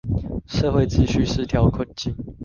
[0.47, 2.15] 社會秩序失調困境